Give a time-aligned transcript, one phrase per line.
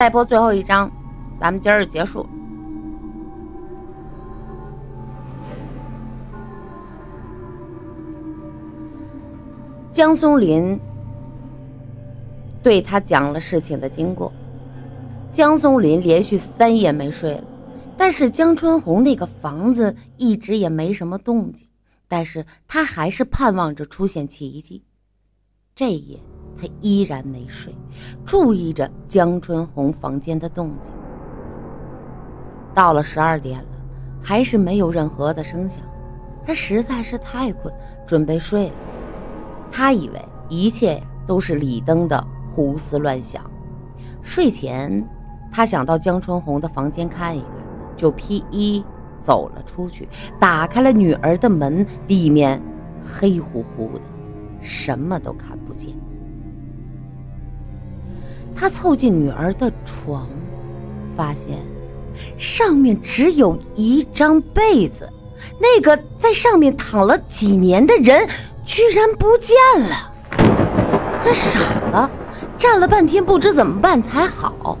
[0.00, 0.88] 再播最后一章，
[1.40, 2.24] 咱们今儿就结束。
[9.90, 10.78] 江松林
[12.62, 14.32] 对他讲了事情的经过。
[15.32, 17.44] 江松林连续三夜没睡了，
[17.96, 21.66] 但是江春红那个房子一直也没什么动静，
[22.06, 24.84] 但是他还是盼望着出现奇迹。
[25.74, 26.20] 这一夜。
[26.60, 27.74] 他依然没睡，
[28.24, 30.92] 注意着江春红房间的动静。
[32.74, 33.68] 到了十二点了，
[34.20, 35.82] 还是没有任何的声响。
[36.44, 37.72] 他实在是太困，
[38.06, 38.74] 准备睡了。
[39.70, 43.44] 他以为一切呀都是李登的胡思乱想。
[44.22, 45.06] 睡前，
[45.50, 47.50] 他想到江春红的房间看一看，
[47.96, 48.84] 就披衣
[49.20, 50.08] 走了出去，
[50.40, 52.60] 打开了女儿的门，里面
[53.04, 54.00] 黑乎乎的，
[54.60, 55.94] 什么都看不见。
[58.60, 60.26] 他凑近女儿的床，
[61.16, 61.64] 发现
[62.36, 65.08] 上面只有一张被子，
[65.60, 68.28] 那个在上面躺了几年的人
[68.64, 69.56] 居然不见
[69.88, 70.12] 了。
[71.22, 71.60] 他傻
[71.92, 72.10] 了，
[72.58, 74.76] 站了半天不知怎么办才好。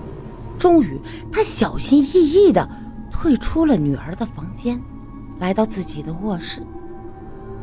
[0.58, 1.00] 终于，
[1.32, 2.68] 他小心翼翼地
[3.12, 4.80] 退出了女儿的房间，
[5.38, 6.60] 来到自己的卧室。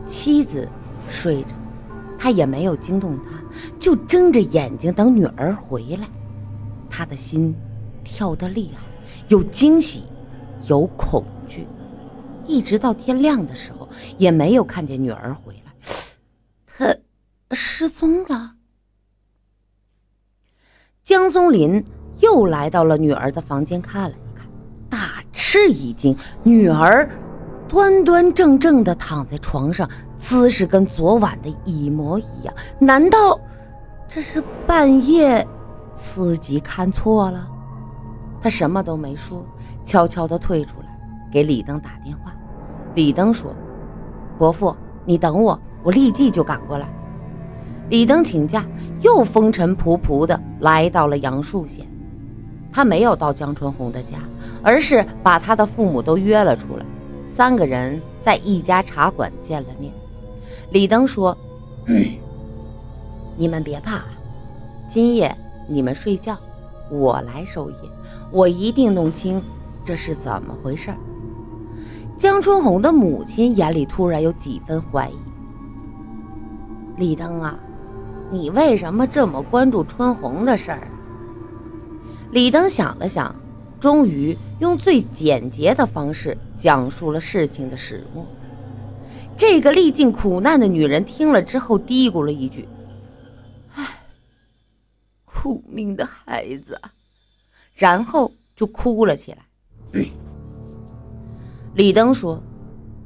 [0.05, 0.69] 妻子
[1.09, 1.49] 睡着。
[2.17, 3.29] 他也没有惊动他，
[3.79, 6.07] 就睁着眼睛等女儿回来。
[6.89, 7.53] 他的心
[8.03, 8.83] 跳得厉害，
[9.27, 10.03] 有惊喜，
[10.67, 11.67] 有恐惧，
[12.47, 15.73] 一直到天亮的时候也没有看见女儿回来。
[16.65, 16.95] 他
[17.51, 18.53] 失踪了。
[21.03, 21.83] 江松林
[22.21, 24.47] 又来到了女儿的房间，看了一看，
[24.89, 27.09] 大吃一惊，女儿。
[27.67, 32.53] 端端正正的躺在床上，姿势跟昨晚的一模一样。
[32.79, 33.39] 难道
[34.07, 35.45] 这是半夜
[35.97, 37.47] 自己看错了？
[38.39, 39.43] 他什么都没说，
[39.83, 40.87] 悄悄地退出来，
[41.31, 42.31] 给李登打电话。
[42.93, 43.51] 李登说
[44.37, 46.87] ：“伯父，你等我，我立即就赶过来。”
[47.89, 48.63] 李登请假，
[49.01, 51.85] 又风尘仆仆地来到了杨树县。
[52.71, 54.17] 他没有到江春红的家，
[54.61, 56.85] 而是把他的父母都约了出来。
[57.27, 59.93] 三个人在一家茶馆见了面。
[60.71, 61.37] 李登说
[63.37, 64.03] ：“你们别怕，
[64.87, 65.35] 今夜
[65.67, 66.37] 你们睡觉，
[66.89, 67.77] 我来守夜。
[68.31, 69.41] 我一定弄清
[69.83, 70.93] 这是怎么回事。”
[72.17, 75.15] 江春红的母亲眼里突然有几分怀疑
[76.97, 77.59] ：“李登啊，
[78.31, 80.87] 你为什么这么关注春红的事儿？”
[82.31, 83.35] 李登想了想。
[83.77, 88.25] 终于用最简洁的方式讲述了事情的始末。
[89.35, 92.67] 这个历尽苦难的女人听了之后，嘀咕了一句
[93.75, 93.83] ：“唉，
[95.25, 96.79] 苦命的孩子。”
[97.75, 99.39] 然后就哭了起来。
[101.75, 102.41] 李登说：“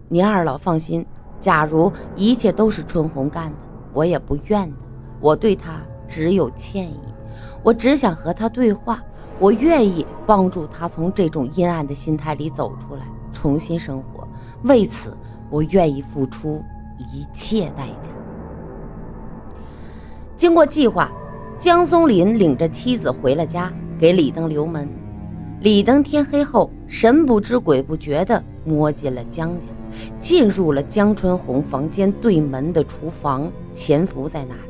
[0.08, 1.04] 您二老放心，
[1.40, 3.58] 假如一切都是春红干的，
[3.92, 4.78] 我也不怨她。
[5.20, 7.00] 我对她只有歉意，
[7.64, 9.04] 我只想和她对话。”
[9.40, 13.02] 我愿意帮助他从这种阴暗的心态里走出来，
[13.32, 14.28] 重新生活。
[14.64, 15.16] 为此，
[15.50, 16.62] 我愿意付出
[16.98, 18.10] 一切代价。
[20.36, 21.10] 经过计划，
[21.58, 24.88] 江松林领着妻子回了家，给李登留门。
[25.62, 29.68] 李登天黑后神不知鬼不觉地摸进了江家，
[30.20, 34.62] 进入了江春红房间对门的厨房，潜伏在那里。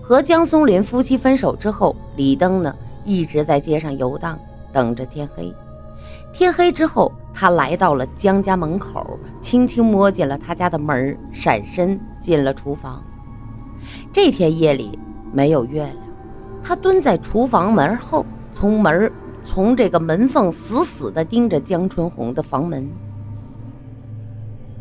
[0.00, 2.74] 和江松林夫妻分手之后，李登呢？
[3.04, 4.38] 一直在街上游荡，
[4.72, 5.54] 等着天黑。
[6.32, 13.02] 天黑之后，他来到了江家门口，轻轻摸进了他家的门，闪身进了厨房。
[14.12, 14.98] 这天夜里
[15.32, 15.96] 没有月亮，
[16.62, 19.10] 他蹲在厨房门后，从门
[19.42, 22.88] 从这个门缝死死地盯着江春红的房门。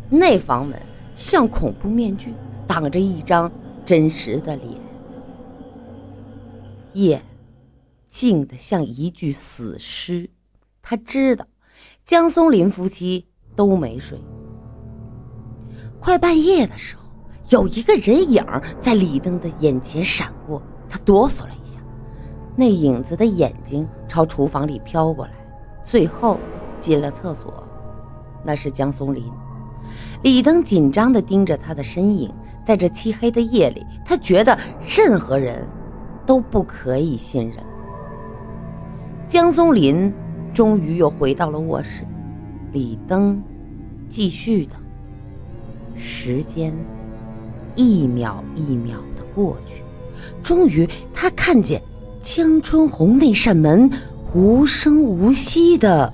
[0.09, 0.79] 那房门
[1.13, 2.34] 像恐怖面具，
[2.67, 3.51] 挡着一张
[3.85, 4.69] 真实的脸。
[6.94, 7.22] 夜。
[8.13, 10.29] 静得像一具死尸，
[10.84, 11.47] 他知道
[12.05, 14.22] 江松林夫妻都没睡。
[15.99, 17.02] 快半夜的时候，
[17.49, 18.46] 有一个人影
[18.79, 21.79] 在李登的眼前闪过，他哆嗦了一下，
[22.55, 25.34] 那影子的眼睛朝厨房里飘过来，
[25.84, 26.40] 最后
[26.79, 27.67] 进了厕所。
[28.46, 29.23] 那是江松林。
[30.22, 32.32] 李登紧张地盯着他的身影，
[32.64, 34.55] 在这漆黑的夜里，他觉得
[34.87, 35.67] 任何人
[36.28, 37.58] 都不可以信任。
[39.34, 40.14] 江松林
[40.53, 42.03] 终于又回到了卧室，
[42.72, 43.41] 李登
[44.08, 44.80] 继续等。
[45.96, 46.72] 时间
[47.76, 49.82] 一秒一秒的过去，
[50.44, 51.82] 终于他看见
[52.22, 53.90] 江春红那扇门
[54.35, 56.14] 无声无息的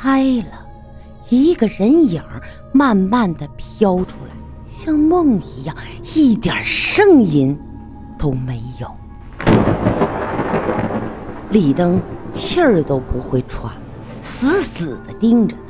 [0.00, 0.68] 开了，
[1.28, 2.22] 一个人影
[2.72, 4.30] 慢慢的飘出来，
[4.68, 5.74] 像梦一样，
[6.14, 7.58] 一点声音
[8.16, 8.88] 都没有。
[11.50, 12.00] 李登
[12.36, 13.72] 气儿都不会喘，
[14.20, 15.62] 死死的盯着他。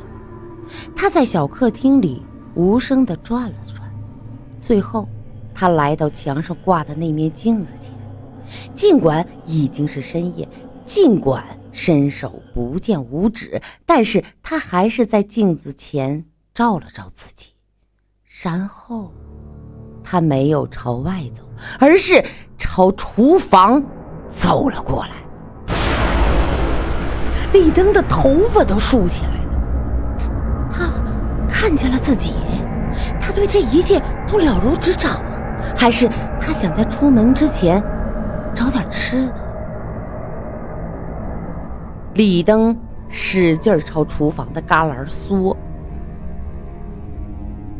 [0.96, 2.24] 他在小客厅里
[2.54, 3.88] 无声的转了转，
[4.58, 5.08] 最后，
[5.54, 7.94] 他来到墙上挂的那面镜子前。
[8.74, 10.48] 尽管已经是深夜，
[10.84, 17.52] 尽管伸手不见五指，但是他还是在镜子前照了照自己，
[18.42, 19.12] 然后
[20.02, 21.42] 他没有朝外走，
[21.78, 22.24] 而是
[22.58, 23.84] 朝厨房
[24.30, 25.25] 走了过来。
[27.56, 29.50] 李登的头发都竖起来了，
[30.70, 30.90] 他
[31.48, 32.34] 看见了自己，
[33.18, 33.98] 他对这一切
[34.28, 35.22] 都了如指掌，
[35.74, 36.06] 还是
[36.38, 37.82] 他想在出门之前？
[38.54, 39.32] 找点吃的。
[42.12, 42.76] 李登
[43.08, 45.56] 使劲朝厨房的旮旯缩。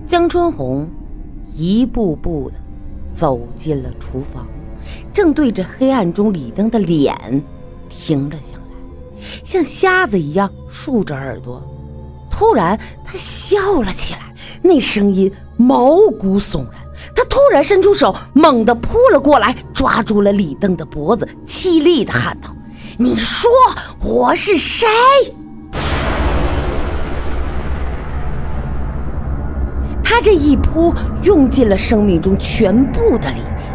[0.07, 0.89] 江春红
[1.55, 2.57] 一步步的
[3.13, 4.47] 走进了厨房，
[5.13, 7.15] 正对着黑暗中李登的脸
[7.89, 8.66] 停了下来，
[9.45, 11.63] 像瞎子一样竖着耳朵。
[12.31, 14.21] 突然，他笑了起来，
[14.63, 16.73] 那声音毛骨悚然。
[17.15, 22.55] 他突然伸出手，猛地扑了过来，抓住了李登的脖子，凄厉地喊道
[22.99, 23.51] ：“你说
[24.01, 24.87] 我是谁？”
[30.03, 30.93] 他这一扑，
[31.23, 33.75] 用尽了生命中全部的力气。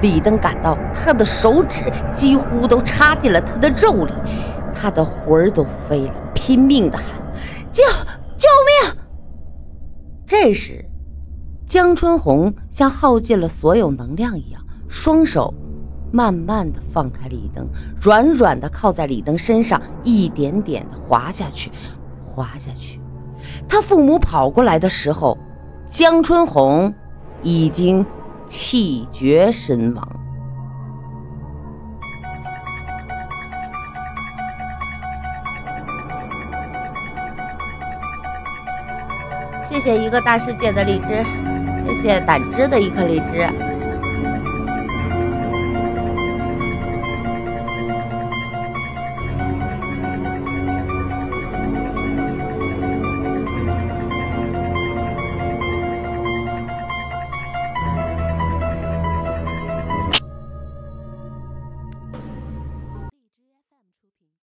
[0.00, 4.12] 李登感到他的手指几乎都插进了他的肉里，
[4.82, 7.06] 他的魂儿都飞了，拼命的喊
[7.70, 7.84] ：“救
[8.36, 8.48] 救
[8.82, 8.98] 命！”
[10.26, 10.84] 这时。
[11.64, 15.54] 江春红像耗尽了所有能量一样，双手
[16.10, 17.64] 慢慢的放开李登，
[18.00, 21.70] 软软的靠在李登身上，一点点的滑下去，
[22.20, 23.00] 滑下去。
[23.68, 25.38] 他父母跑过来的时候，
[25.86, 26.92] 江春红
[27.44, 28.04] 已经
[28.46, 30.21] 气绝身亡。
[39.64, 41.24] 谢谢一个大世界的荔枝。
[41.82, 43.71] 谢谢胆汁的一颗荔枝。